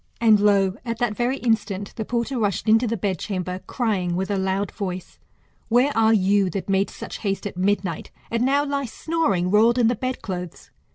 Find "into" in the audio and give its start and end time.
2.67-2.87